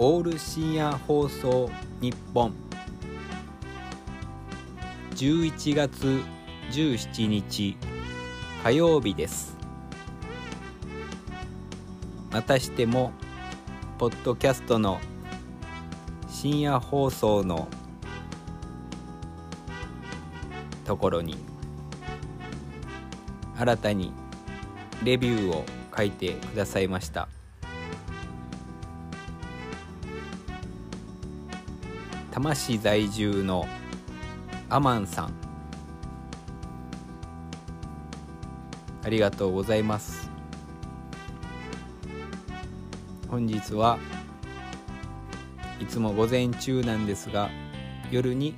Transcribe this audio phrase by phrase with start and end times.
[0.00, 1.68] オール深夜放送
[2.00, 2.54] 日本。
[5.16, 6.22] 11月
[6.70, 7.76] 17日
[8.62, 9.56] 火曜日です。
[12.30, 13.10] またしても
[13.98, 15.00] ポッドキャストの
[16.28, 17.66] 深夜放送の
[20.84, 21.36] ところに
[23.56, 24.12] 新たに
[25.02, 25.64] レビューを
[25.96, 27.28] 書いてくださいました。
[32.38, 33.66] 多摩市在住の
[34.68, 35.34] アマンさん。
[39.02, 40.30] ありがとうございます。
[43.28, 43.98] 本日は
[45.80, 47.50] いつも午前中なんですが
[48.12, 48.54] 夜に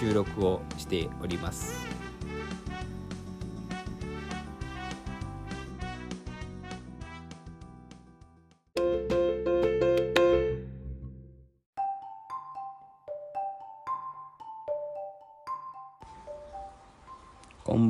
[0.00, 1.85] 収録をしております。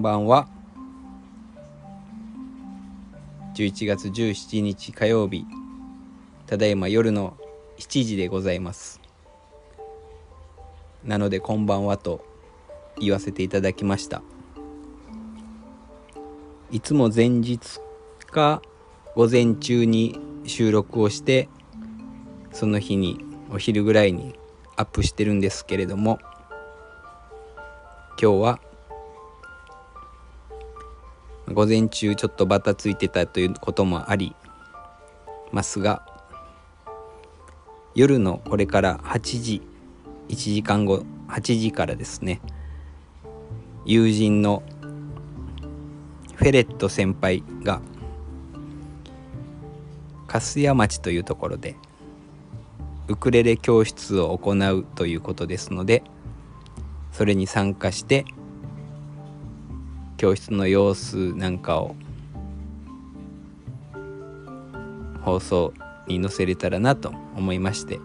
[0.07, 0.47] ばんは。
[3.57, 5.45] 11月17日火曜日。
[6.47, 7.37] ただいま夜の
[7.79, 9.01] 7時でございます。
[11.03, 12.25] なのでこんばんはと
[13.01, 14.23] 言わせていただきました。
[16.71, 17.81] いつも前日
[18.31, 18.63] か
[19.17, 21.49] 午前中に収録をして
[22.53, 24.39] その日にお昼ぐらいに
[24.77, 26.21] アップしてるんですけれども
[28.21, 28.61] 今日は
[31.57, 34.37] 午前中ちょっとバタついてたということもあり
[35.53, 36.05] ますが
[37.95, 39.63] 夜のこれから8時
[40.29, 42.43] 1時間後8時からですね
[43.87, 44.63] 友人の
[46.35, 47.81] フェレット先輩が
[50.27, 51.75] 粕屋町というところで
[53.09, 56.03] ウクレレ教室を行うということですので
[57.13, 58.27] それに参加して
[60.17, 61.95] 教室の様子なんかを
[65.23, 65.75] 放送
[66.07, 68.01] に載せれたらなと思いまして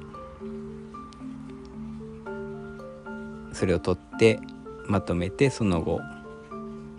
[3.53, 4.39] それを撮って
[4.87, 6.01] まとめてその後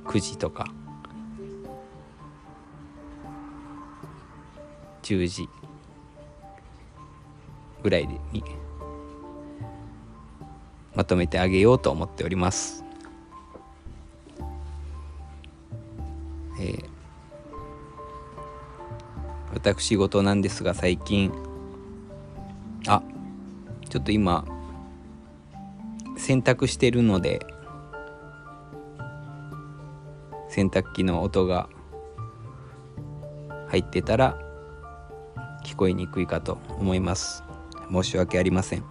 [0.04, 0.72] 9時とか
[5.02, 5.48] 10時
[7.82, 8.42] ぐらいに
[10.94, 12.84] まとめてあげようと思っております。
[16.58, 16.92] えー
[19.54, 21.30] 私事なんですが最近
[22.86, 23.02] あ
[23.88, 24.46] ちょっと今
[26.16, 27.46] 洗濯してるので
[30.48, 31.68] 洗濯機の音が
[33.68, 34.38] 入ってたら
[35.64, 37.44] 聞こえにくいかと思います。
[37.92, 38.84] 申し訳ありません、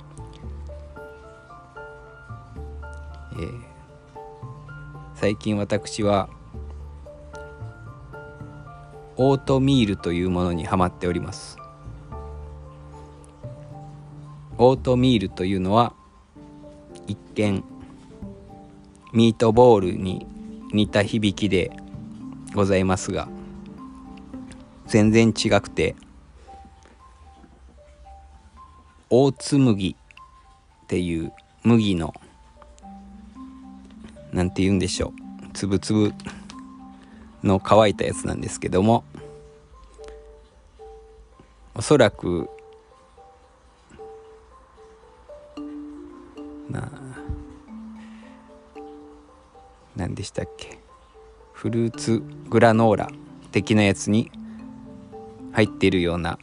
[3.33, 3.72] えー
[5.16, 6.29] 最近私は
[9.23, 11.59] オートミールというものにハマっております。
[14.57, 15.93] オートミールというのは
[17.05, 17.63] 一見
[19.13, 20.25] ミートボールに
[20.73, 21.71] 似た響きで
[22.55, 23.29] ございますが
[24.87, 25.95] 全然違くて
[29.11, 29.95] オーツ麦
[30.83, 31.31] っていう
[31.63, 32.15] 麦の
[34.33, 35.13] なんて言うんでしょ
[35.45, 35.53] う。
[35.53, 36.11] つぶつぶ
[37.43, 39.03] の乾いたやつなんですけども
[41.73, 42.49] おそらく
[46.69, 46.91] な
[49.95, 50.77] 何でしたっけ？
[51.53, 53.09] フルーツグラノーラ
[53.51, 54.31] 的なやつに
[55.53, 56.37] 入っているような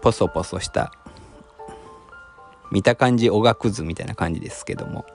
[0.00, 0.92] ポソポソした
[2.70, 5.06] 見た感じおがくずみたいな感じですけども。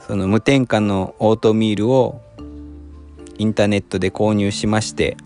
[0.00, 2.20] その無添加のオートミールを
[3.38, 5.16] インターネットで購入しまして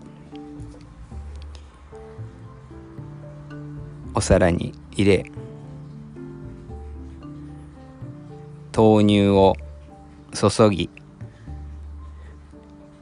[4.13, 5.31] お皿に入れ
[8.75, 9.55] 豆乳を
[10.33, 10.89] 注ぎ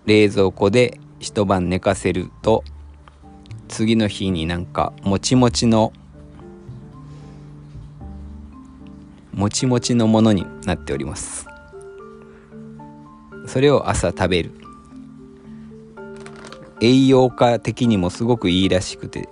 [0.05, 2.63] 冷蔵庫で一晩寝かせると
[3.67, 5.93] 次の日になんかもちもちの
[9.33, 11.45] もちもちのものになっております。
[13.45, 14.66] それを朝食べる。
[16.79, 19.27] 栄養価的にもすごくいいらしくて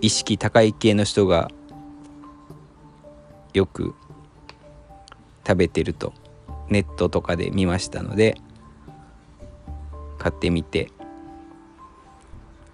[0.00, 1.50] 意識高い系の人が
[3.52, 3.94] よく
[5.46, 6.12] 食べてると
[6.68, 8.36] ネットとかで見ましたので
[10.18, 10.90] 買ってみて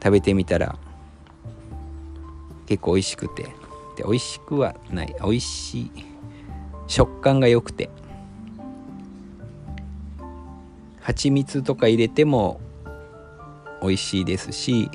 [0.03, 0.79] 食べてみたら
[2.67, 3.43] 結構美味しくて
[3.97, 5.91] で美味しくはない美味しい
[6.87, 7.91] 食感が良くて
[11.01, 12.61] 蜂蜜とか入れても
[13.83, 14.91] 美味しいですし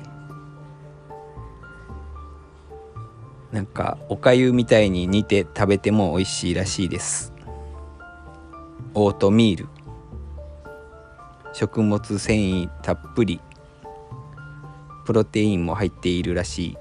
[3.56, 7.32] なんかおかゆみたいに煮て食べても美味しいらしいです。
[8.94, 9.70] オートミール。
[11.54, 13.40] 食物繊維たっぷり。
[15.06, 16.78] プロテインも入っているらしい。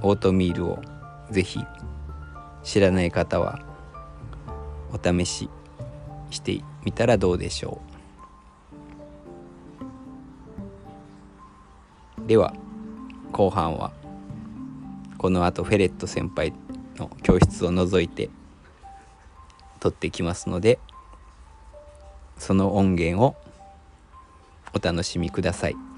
[0.00, 0.80] オートミールを
[1.32, 1.58] ぜひ。
[2.62, 3.58] 知らない方は
[4.92, 5.50] お試し
[6.30, 7.91] してみたらどうでしょう。
[12.26, 12.54] では
[13.32, 13.92] 後半は
[15.18, 16.52] このあとフェレット先輩
[16.96, 18.30] の教室を除いて
[19.80, 20.78] 撮ってきますので
[22.38, 23.36] その音源を
[24.74, 25.91] お楽しみください。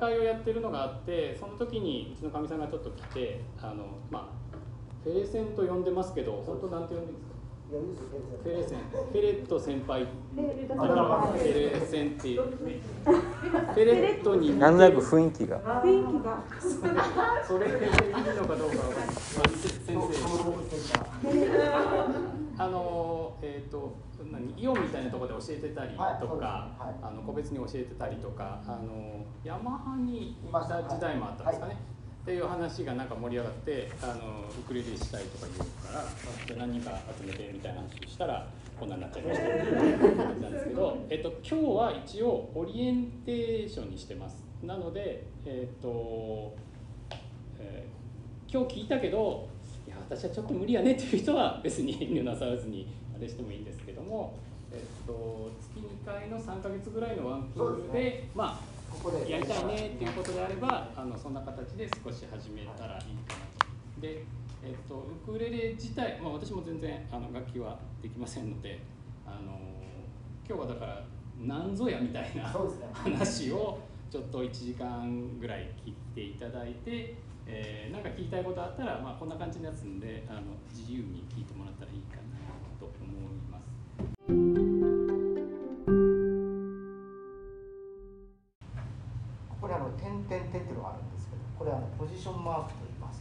[0.00, 4.56] 会をやってるのがあってその時にうちのかみさんがちょっと来てあのまあ
[5.04, 8.16] フェレセンと呼んでますけど本当なんて呼んでるんですか？
[8.42, 8.78] フェレセン。
[8.80, 10.04] フェレット先輩。
[10.04, 12.42] フェレセンっていう。
[12.42, 14.34] フェレット。
[14.34, 14.58] に。
[14.58, 15.60] なんとなく雰囲気が。
[15.84, 16.42] 雰囲気が。
[17.46, 19.12] それでいいのかどうかわかんない、ま
[19.44, 19.94] あ、先生。
[22.58, 24.09] あのえっ、と何
[24.56, 26.94] イオンみたいなところで教えてたりとか、はいはい。
[27.02, 31.76] あの個別に教えてたりとかあのヤマハにいた時代もあったんですかね、
[32.22, 36.04] っていう話がなんか盛り上がってあのウクレレしたいとか言うから
[36.46, 38.48] じゃあ何人か集めてみたいな話をしたら
[38.78, 44.44] こんなになっちゃいましたっていう感じなんですけど、 えっと、今日は一応オリエンテーションにしてます。
[44.62, 46.54] なのでえっと、
[47.58, 48.00] えー
[48.52, 49.48] 今日聞いたけど
[49.86, 52.88] いや私はちょっと無理やねっていう人は別に遠慮なさらずに
[53.20, 54.38] あれしてもいいんですけども、
[54.72, 64.00] えっと、月2回の3ヶ月ぐらいのワンクールでそうですまあここでやりたいねっていうことであればあのそんな形で少し始めたらいいかなと。
[64.00, 64.24] で、
[64.64, 68.80] えっと、ウクレレ自体、まあ、私も全然あの楽器はできませんので
[69.26, 69.60] あの
[70.48, 71.04] 今日はだから
[71.38, 72.44] 何ぞやみたいな
[72.92, 73.78] 話を
[74.10, 77.14] ちょっと1時間ぐらい聞いていただいて、
[77.46, 80.40] えーなんか聞きたいことあったら、まあ、こんな感じのやつんであの
[80.72, 82.29] 自由に聞いてもらったらいいかな
[82.80, 83.68] と思います。
[89.60, 93.20] これあの点々点っていうのがあるんですけどこれあのポジションマークと言います。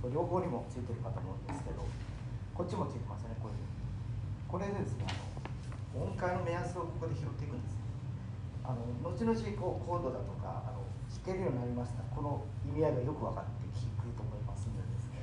[0.00, 1.84] これ両方にもついてるかと思うんですけど
[2.54, 3.54] こっちもついてますねこれ。
[4.48, 5.12] これでですねあ
[5.98, 7.76] の音階の目安をここで拾っていくんです
[8.64, 10.80] あの後々こうコードだとかあの
[11.12, 12.00] 弾けるようになりました。
[12.14, 15.20] この意味合いがよく分かって聞くと思いますのでですね、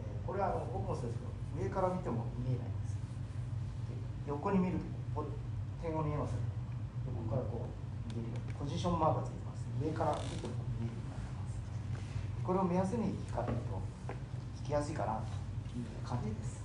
[0.00, 2.77] えーこれはあの僕もそうですけど上から見ても見えない。
[4.28, 5.24] 横に見ると
[5.80, 6.36] 点を見えます
[7.08, 11.56] 横からこう見るポジションマークがついてます上から見ても見えるようになってます
[12.44, 16.60] これを目安に弾かれると弾きやすいかなという感じです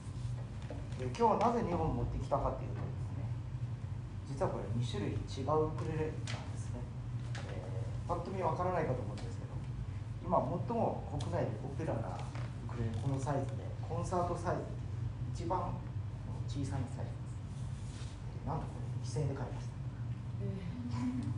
[1.00, 3.32] で今日はなぜ2本持ってきたかっていうとですね
[4.28, 6.84] 実はこれ2種類違うウクレレなんですね、
[7.48, 9.56] えー、パッと見わからないかと思うんですけど
[10.20, 10.36] 今
[10.68, 14.68] 最も国内でポピュラーなウクレレこのサイズでコンサートサイズ
[15.32, 15.72] 一番
[16.44, 17.13] 小さいサイズ
[18.46, 19.74] なんとこれ2000円で買いました。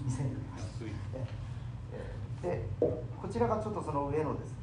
[0.05, 2.47] 2000円で買いました。
[2.47, 4.57] でこちらがちょっとその上のですね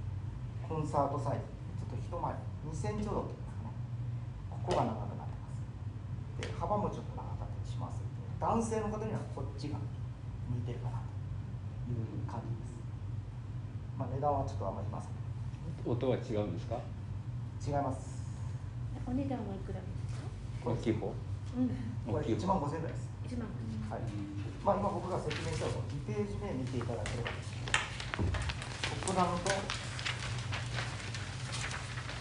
[0.69, 1.45] コンサートサイズ
[1.83, 2.39] ちょっと一回り
[2.71, 3.75] 2センチほどっていうんですかね。
[4.51, 5.51] ここが長くなってま
[6.47, 6.47] す。
[6.47, 7.99] で幅もちょっと長かったりします
[8.39, 9.79] 男性の方にはこっちが
[10.51, 12.79] 向いてるかなという感じです。
[13.99, 15.13] まあ値段はちょっとあんまりません。
[15.91, 16.79] 音は違うんですか？
[17.67, 18.23] 違います。
[19.07, 20.23] お値段はいくらです
[20.63, 20.71] か？
[20.71, 21.07] 大きい方？
[21.09, 21.15] うん
[21.53, 23.09] これ1万5000円ぐらいです。
[23.27, 23.47] 一万
[23.91, 24.01] はい。
[24.65, 27.31] まあ今僕が説明したのを2ページ目見ていただければ
[28.89, 29.51] ソプラノと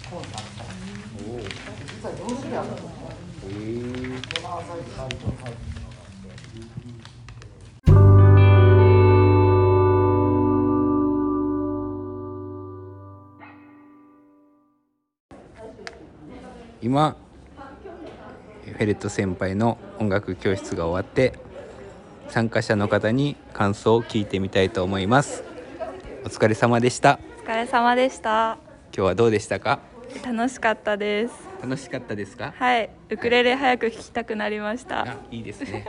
[0.10, 0.66] コンサート
[1.30, 2.90] おおへ実は4種類あるんですね
[3.44, 3.48] え
[4.32, 6.36] サイズ、バリトンサイズっていうのがあって、
[16.82, 17.16] 今
[18.66, 21.34] フェレット先輩の音楽教室が終わって
[22.30, 25.44] 参加者の方に感想を聞いてみたいと思います。
[26.24, 27.20] お疲れ様でした。
[27.44, 28.58] お疲れ様でした。
[28.96, 29.80] 今日はどうでしたか？
[30.24, 31.34] 楽しかったです。
[31.62, 32.54] 楽しかったですか？
[32.58, 32.90] はい。
[33.10, 35.02] ウクレレ早く弾きたくなりました。
[35.02, 35.86] あいいですね。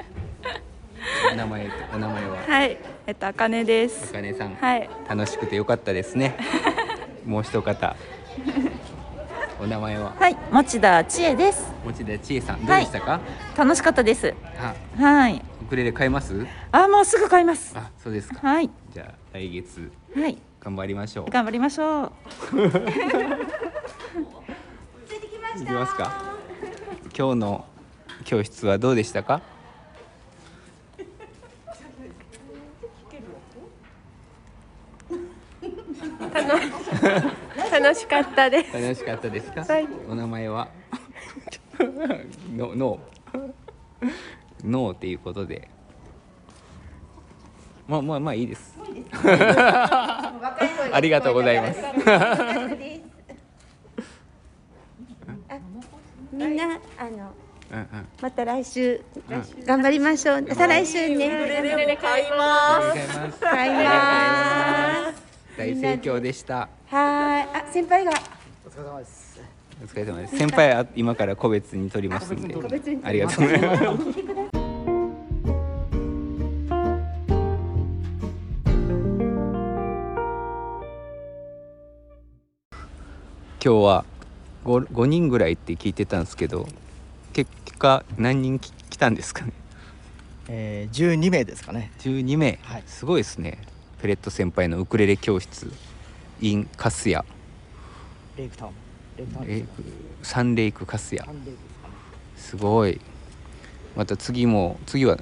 [1.32, 2.36] お名前とお名前は？
[2.46, 2.76] はい、
[3.06, 4.08] えっと、あかねです。
[4.10, 4.12] あ。
[4.14, 6.36] かねさん、はい、楽しくてよかったですね。
[7.26, 7.96] もう一方
[9.62, 10.12] お名前は？
[10.18, 11.72] はい、持田千恵です。
[11.84, 13.20] 持田千恵さんどうでしたか、
[13.56, 14.34] 楽しかったです。
[14.58, 15.42] あはい。
[15.62, 16.46] ウクレレ買えます？
[16.72, 17.72] あ、もうすぐ買います。
[17.76, 18.68] あそうですかはい。
[18.92, 20.38] じゃあ来月はい。
[20.60, 22.12] 頑張りましょう頑張りましょう。
[25.62, 26.12] いきますか
[27.16, 27.64] 今日の
[28.24, 29.40] 教室はどうでしたか？
[37.70, 38.50] 楽しかった。
[38.50, 38.72] です。
[38.72, 39.88] 楽しかったですか、はい。
[40.08, 40.68] お名前は？
[42.56, 43.52] のノー
[44.64, 45.68] ノーっていうことで。
[47.88, 48.78] まあまあまあいいです。
[50.92, 51.80] ありがとうございます。
[56.32, 57.32] みんなあの
[57.72, 57.86] うんうん。
[58.20, 59.00] また来週
[59.66, 60.46] 頑張りましょう。
[60.54, 61.98] 再来週ね。
[62.00, 62.30] 買い。
[62.30, 63.40] まありがとうございます。
[63.40, 64.91] 買います。
[65.62, 66.56] 大盛況でした。
[66.56, 67.48] はーい。
[67.54, 68.10] あ先輩が。
[68.66, 69.40] お疲れ様です。
[69.80, 72.52] お疲れ様です先輩は今から個別に取りますんで。
[72.52, 73.82] 個別にありがとうございます。
[83.64, 84.04] 今日は
[84.64, 86.66] 5, 5人ぐらいって聞いてたんですけど
[87.32, 89.52] 結果何人き来たんですかね？
[90.48, 91.92] えー、12名ですかね。
[92.00, 92.82] 12名、はい。
[92.86, 93.58] すごいですね
[94.02, 95.70] ペレット先輩のウクレレ教室
[96.40, 97.24] in カスヤ。
[98.36, 99.46] レイクタウン。
[99.46, 99.68] レイク
[100.24, 101.24] サンレイクカスヤ。
[102.36, 103.00] すごい。
[103.94, 105.16] また次も次は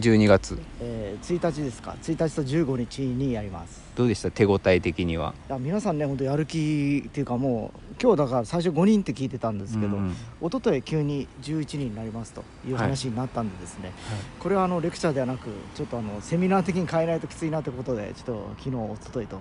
[0.00, 0.58] 12月。
[0.80, 1.96] えー、1日ですか。
[2.02, 3.80] 1日と15日にやります。
[3.94, 4.30] どうでした？
[4.30, 5.34] 手応え的には。
[5.48, 10.48] いや皆さんね本当やる気っていうかもう今日だから最初5人って聞いてたんですけど、うんうん。
[10.48, 13.92] 一昨日急に11人になりますというはい話になったんでですね、
[14.38, 19.38] これはあのレクチャーではなくちょっとあのセミナー的に変えないときついなということでちょっと昨日一昨日と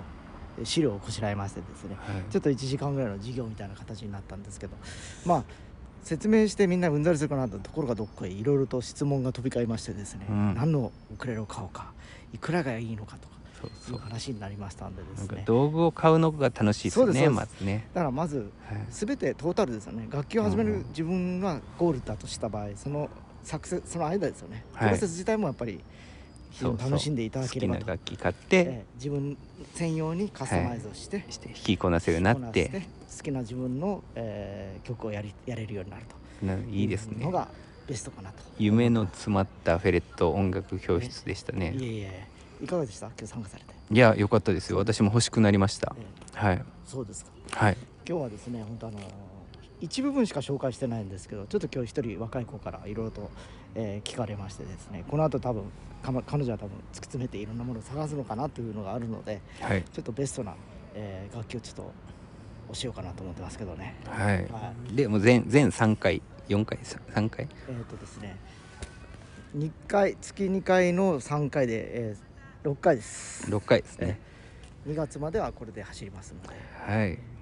[0.59, 1.95] え資料をこしらえましてですね。
[1.99, 2.23] はい。
[2.31, 4.75] ちょっと1時間ぐらいの授業みたいな形になったんですけど。
[5.25, 5.43] まあ
[6.03, 10.55] 説明してみんなうんざりするかなとところがどっかへいろいろと質問が飛び交いましてですね、うん。
[10.55, 11.91] 何のウクレレを買おうか
[12.33, 13.97] いくらがいいのかとかそういそう。
[13.97, 15.43] う話になりましたんでですね。
[15.45, 18.85] 道具を買うのが楽しいですよねまずね、だからまずはい。
[18.89, 20.07] 全てトータルですよね。
[20.09, 20.85] 楽器を始めるうん。
[20.89, 23.09] 自分がゴールだとした場合その
[23.43, 24.87] サクセその間ですよね、はい。
[24.89, 25.79] プロセス自体もやっぱり
[26.61, 27.79] 楽しんでいただければと。
[27.81, 29.37] 好きな楽器買って、ええ自分
[29.75, 32.83] 専用にカスタマイズをして、して弾きこなせるようになって。
[33.17, 36.03] 好きな自分の、えー曲をやりやれるようになる
[36.41, 36.45] と。
[36.45, 37.23] ないいですね。
[37.25, 37.47] のが
[37.87, 38.35] ベストかなと。
[38.57, 41.73] 夢の詰まったフェレット音楽教室でしたね。
[41.77, 42.27] いえいえ。
[42.63, 43.07] いかがでした？
[43.07, 44.77] 今日参加されて、いや良かったですよ。
[44.77, 45.95] 私も欲しくなりました。
[45.97, 46.01] え
[46.35, 46.45] え。
[46.45, 46.65] はい。
[46.85, 47.31] そうですか。
[47.51, 47.77] はい。
[48.07, 48.99] 今日はですね本当あの
[49.81, 53.31] 一部分しか紹介してないんですけどちょっと今日一人若い子からいろいろと、
[53.75, 55.03] えー聞かれましてですね。
[55.09, 55.63] この後多分
[56.03, 59.83] かま彼女は多分突き詰めていろんなものを探すのかなというのがあるのではい。
[59.83, 60.55] ちょっとベストな、
[60.95, 61.81] えー楽器をちょっと
[62.73, 63.95] 教えようかなと思ってますけどね。
[64.05, 64.35] はい。
[64.51, 64.95] はい。
[64.95, 67.47] でもう全全3回4回3回？
[67.67, 68.37] えっ、とですね。
[69.57, 73.49] 2回月2回の3回で、えー、6回です。
[73.49, 74.19] 6回ですね。
[74.87, 76.55] 2月まではこれで走りますので。
[76.91, 77.13] はい。
[77.13, 77.38] あ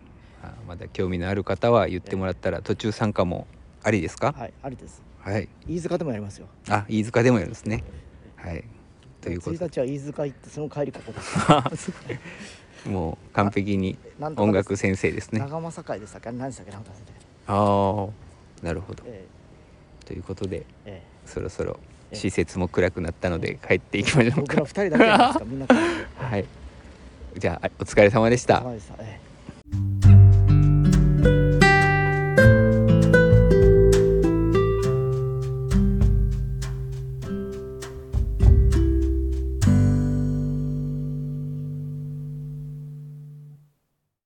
[0.68, 3.48] まだ興味のある方は言ってもらったら途中参加も
[3.84, 4.34] ありですか？
[4.38, 5.02] はいありです。
[5.20, 5.48] はい。
[5.68, 6.48] 飯塚でもやりますよ。
[6.70, 7.84] あ飯塚でもやるんですね。
[8.36, 8.64] はい。
[9.22, 11.92] ということ1日は飯塚行ってその帰りここです。
[12.08, 12.20] で
[12.90, 13.98] もう完璧に
[14.38, 15.40] 音楽先生ですね。
[15.40, 16.32] 長政会でしたっけ？
[16.32, 16.72] 何でしたっけ？
[16.74, 16.78] あ
[17.48, 18.08] あ
[18.66, 19.04] なるほど。
[19.08, 19.26] え
[20.06, 21.04] ということでええ。
[21.26, 21.80] そろそろ
[22.12, 22.16] ええ。
[22.16, 24.38] 施設も暗くなったので帰っていきましょうか。
[24.40, 25.66] え僕ら二人だけですかみんな。
[26.30, 26.46] はい。
[27.38, 28.62] じゃああお疲れ様でした。
[28.62, 28.94] 様でした。
[29.00, 29.28] ええ